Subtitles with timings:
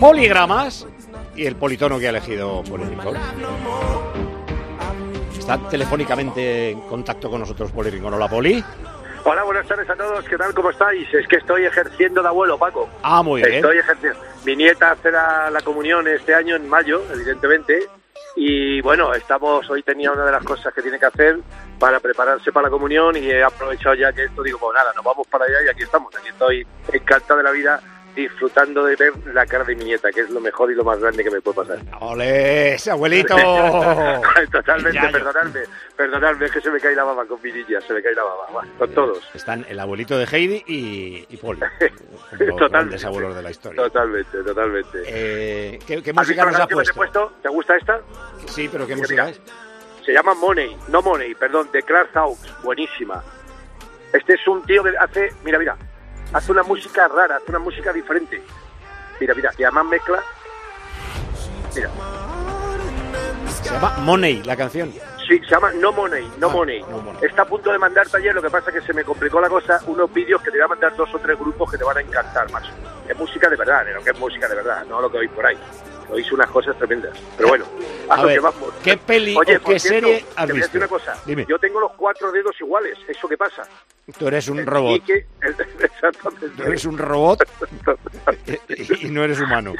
[0.00, 0.86] Poligramas
[1.34, 3.16] y el politono que ha elegido Poli Rincón.
[5.38, 8.14] Está telefónicamente en contacto con nosotros Poli Rincón.
[8.14, 8.62] Hola, Poli.
[9.24, 10.24] Hola, buenas tardes a todos.
[10.24, 10.52] ¿Qué tal?
[10.54, 11.06] ¿Cómo estáis?
[11.14, 12.88] Es que estoy ejerciendo de abuelo, Paco.
[13.02, 13.54] Ah, muy bien.
[13.54, 14.18] Estoy ejerciendo.
[14.44, 17.86] Mi nieta hace la, la comunión este año en mayo, evidentemente.
[18.34, 21.38] Y bueno, estamos hoy tenía una de las cosas que tiene que hacer
[21.82, 25.04] para prepararse para la comunión y he aprovechado ya que esto digo, pues nada, nos
[25.04, 26.14] vamos para allá y aquí estamos.
[26.14, 27.80] Aquí estoy encantado de la vida
[28.14, 31.00] disfrutando de ver la cara de mi nieta, que es lo mejor y lo más
[31.00, 31.78] grande que me puede pasar.
[32.00, 33.34] ¡Ole, ese abuelito!
[34.52, 35.60] Totalmente, Ya, perdonadme,
[35.96, 38.22] perdonadme, es que se me cae la baba con mi niña, se me cae la
[38.22, 39.18] baba, con todos.
[39.34, 41.58] Están el abuelito de Heidi y, y Poli.
[42.38, 43.82] Los grandes abuelos de la historia.
[43.82, 45.02] Totalmente, totalmente.
[45.04, 46.94] Eh, ¿qué, qué ¿Has música nos ha puesto?
[46.94, 47.32] puesto?
[47.42, 48.00] ¿Te gusta esta?
[48.46, 49.40] Sí, pero ¿qué música es?
[50.04, 53.22] Se llama Money, no Money, perdón, de Clark Hawks, buenísima.
[54.12, 55.76] Este es un tío que hace, mira, mira,
[56.32, 58.42] hace una música rara, hace una música diferente.
[59.20, 60.22] Mira, mira, y además mezcla.
[61.74, 61.90] Mira,
[63.48, 64.92] Se llama Money, la canción.
[65.28, 66.80] sí, se llama No Money, No Ah, Money.
[66.82, 67.18] No Money.
[67.22, 69.48] Está a punto de mandarte ayer, lo que pasa es que se me complicó la
[69.48, 71.96] cosa, unos vídeos que te voy a mandar dos o tres grupos que te van
[71.96, 72.72] a encantar, macho.
[73.08, 75.46] Es música de verdad, pero que es música de verdad, no lo que oís por
[75.46, 75.56] ahí.
[76.10, 77.18] Oís unas cosas tremendas.
[77.36, 77.64] Pero bueno,
[78.08, 78.74] A lo ver, que vamos.
[78.82, 80.78] ¿qué peli Oye, o qué cierto, serie has te voy a decir visto?
[80.78, 81.22] una cosa.
[81.24, 81.46] Dime.
[81.48, 82.98] Yo tengo los cuatro dedos iguales.
[83.08, 83.62] ¿Eso qué pasa?
[84.18, 85.04] Tú eres un Y robot.
[85.04, 85.26] que-
[85.84, 86.48] exactamente.
[86.56, 87.42] Tú eres un robot
[89.00, 89.74] y no eres humano.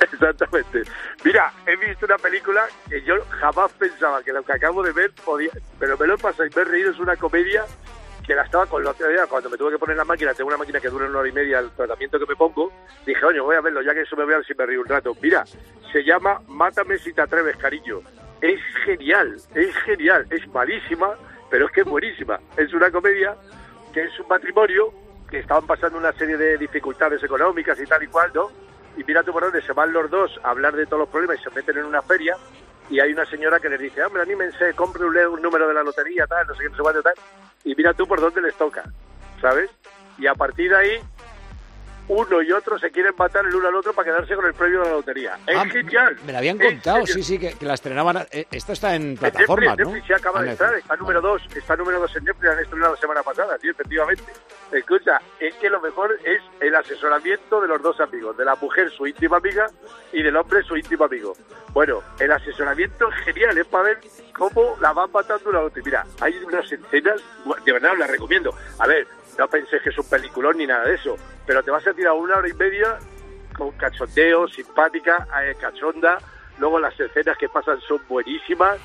[0.00, 0.82] Exactamente.
[1.24, 5.12] Mira, he visto una película que yo jamás pensaba que lo que acabo de ver
[5.24, 5.50] podía...
[5.78, 6.90] Pero me lo he pasado y me he reído.
[6.92, 7.64] Es una comedia
[8.26, 10.48] que la estaba con la otra día, cuando me tuve que poner la máquina, tengo
[10.48, 12.72] una máquina que dura una hora y media el tratamiento que me pongo,
[13.06, 14.80] dije, oye, voy a verlo, ya que eso me voy a ver si me río
[14.80, 15.14] un rato.
[15.20, 15.44] Mira,
[15.92, 18.00] se llama Mátame si te atreves, cariño.
[18.40, 21.14] Es genial, es genial, es malísima,
[21.50, 22.40] pero es que es buenísima.
[22.56, 23.36] Es una comedia
[23.92, 24.92] que es un matrimonio
[25.30, 28.50] que estaban pasando una serie de dificultades económicas y tal y cual, ¿no?
[28.96, 31.38] Y mira tú por dónde se van los dos a hablar de todos los problemas
[31.40, 32.36] y se meten en una feria
[32.90, 35.82] y hay una señora que les dice, hombre, anímense, compre un, un número de la
[35.82, 37.14] lotería, tal, no sé qué, no sé cuánto, tal.
[37.64, 38.82] Y mira tú por dónde les toca,
[39.40, 39.70] ¿sabes?
[40.18, 41.00] Y a partir de ahí,
[42.06, 44.80] uno y otro se quieren matar el uno al otro para quedarse con el premio
[44.82, 45.38] de la lotería.
[45.46, 46.16] Es Ah, genial.
[46.26, 47.14] Me la habían Es contado, genial.
[47.14, 48.26] sí, sí, que, que la estrenaban.
[48.30, 49.92] eh, Esto está en plataformas, Netflix, ¿no?
[49.94, 52.58] Netflix ya acaba Ah, de estar, está número dos, está número dos en Netflix, han
[52.58, 54.22] estrenado la semana pasada, sí, efectivamente.
[54.74, 58.90] Escucha, es que lo mejor es el asesoramiento de los dos amigos, de la mujer
[58.90, 59.68] su íntima amiga
[60.12, 61.32] y del hombre su íntimo amigo.
[61.72, 64.00] Bueno, el asesoramiento es genial, es para ver
[64.32, 65.80] cómo la van matando una a otra.
[65.84, 67.22] Mira, hay unas escenas,
[67.64, 68.52] de verdad las recomiendo.
[68.80, 69.06] A ver,
[69.38, 72.14] no penséis que es un peliculón ni nada de eso, pero te vas a tirar
[72.14, 72.98] una hora y media
[73.56, 76.18] con cachondeo, simpática, eh, cachonda.
[76.58, 78.78] Luego las escenas que pasan son buenísimas.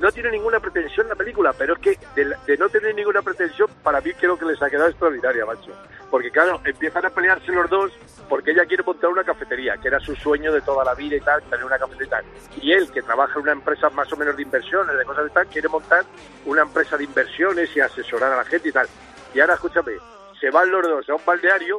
[0.00, 4.00] No tiene ninguna pretensión la película, pero es que de, no tener ninguna pretensión, para
[4.00, 5.72] mí creo que les ha quedado extraordinaria, macho.
[6.10, 7.92] Porque claro, empiezan a pelearse los dos
[8.26, 11.20] porque ella quiere montar una cafetería, que era su sueño de toda la vida y
[11.20, 12.22] tal, tener una cafetería
[12.56, 12.68] y.
[12.68, 15.30] Y él, que trabaja en una empresa más o menos de inversiones, de cosas de
[15.30, 16.04] tal, quiere montar
[16.46, 18.88] una empresa de inversiones y asesorar a la gente y tal.
[19.34, 19.92] Y ahora, escúchame,
[20.40, 21.78] se van los dos a un balneario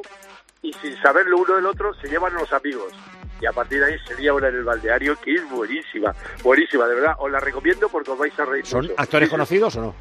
[0.62, 2.92] y sin saberlo uno del otro se llevan los amigos.
[3.42, 6.14] Y a partir de ahí sería una en el balneario que es buenísima,
[6.44, 7.14] buenísima, de verdad.
[7.18, 8.64] Os la recomiendo porque os vais a reír.
[8.64, 8.94] ¿Son mucho.
[8.96, 9.94] actores Sí, conocidos o no?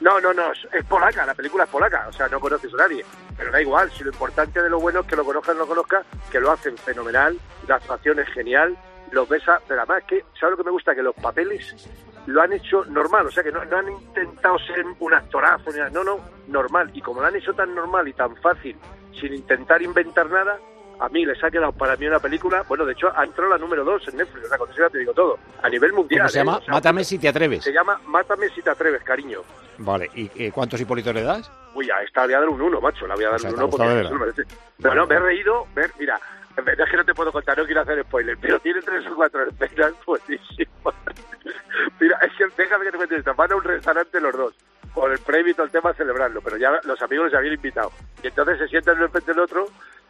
[0.00, 2.78] No, no, no, es- es polaca, la película es polaca, o sea, no conoces a
[2.78, 3.04] nadie.
[3.38, 5.64] Pero da igual, si lo importante de lo bueno es que lo conozcan o no
[5.64, 7.38] lo conozcan, que lo hacen fenomenal,
[7.68, 8.76] la actuación es genial,
[9.12, 10.92] los besa, pero además que, ¿sabes lo que me gusta?
[10.96, 11.88] Que los papeles
[12.26, 16.02] lo han hecho normal, o sea, que no, no han intentado ser un actorazo, no,
[16.02, 16.18] no,
[16.48, 16.90] normal.
[16.94, 18.76] Y como lo han hecho tan normal y tan fácil,
[19.20, 20.58] sin intentar inventar nada,
[21.02, 23.58] a mí les ha quedado para mí una película, bueno, de hecho, ha entrado la
[23.58, 26.20] número dos en Netflix, o sea, con eso ya te digo todo, a nivel mundial.
[26.20, 26.40] ¿Cómo se ¿eh?
[26.44, 26.56] llama?
[26.58, 27.64] O sea, Mátame si te atreves.
[27.64, 29.40] Se llama Mátame si te atreves, cariño.
[29.78, 31.50] Vale, ¿y eh, cuántos hipolitos le das?
[31.74, 33.06] Uy, a esta voy a dar un 1, macho.
[33.08, 34.10] La voy a dar O sea, un te ha 1 porque verdad.
[34.12, 34.42] merece.
[34.78, 35.66] No, no, me he reído.
[35.74, 36.20] Ver, mira,
[36.56, 39.04] en verdad es que no te puedo contar, no quiero hacer spoiler, pero tiene tres
[39.08, 40.94] o cuatro escenas buenísimas.
[42.00, 43.34] mira, es que déjame que te cuente esto.
[43.34, 44.54] Van a un restaurante los dos,
[44.94, 47.90] con el premio y todo el tema celebrarlo, pero ya los amigos les habían invitado.
[48.22, 49.66] Y entonces se sientan uno frente del otro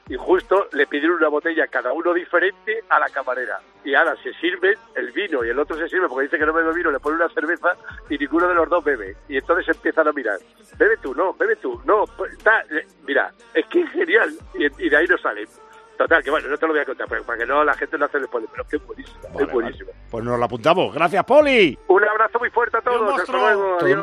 [0.08, 3.60] y justo le pidieron una botella cada uno diferente a la camarera.
[3.84, 6.52] Y ahora se sirven el vino y el otro se sirve porque dice que no
[6.52, 7.76] bebe vino, le pone una cerveza
[8.08, 9.16] y ninguno de los dos bebe.
[9.28, 10.38] Y entonces empiezan a mirar.
[10.78, 12.04] Bebe tú, no, bebe tú, no.
[12.16, 14.30] pues, está- eh, mira, es que es genial.
[14.54, 15.46] Y, y de ahí no salen.
[15.98, 17.96] Total, que bueno, no te lo voy a contar, pero para que no la gente
[17.98, 19.90] no hace después, pero es que es buenísima, Vale, es buenísima.
[19.90, 20.02] vale.
[20.10, 20.94] Pues nos lo apuntamos.
[20.94, 21.78] Gracias, Poli.
[21.86, 23.20] Un abrazo muy fuerte a todos.
[23.20, 23.76] Hasta luego.
[23.80, 23.98] Adiós.